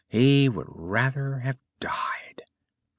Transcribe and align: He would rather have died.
He 0.07 0.49
would 0.49 0.65
rather 0.67 1.37
have 1.37 1.59
died. 1.79 2.41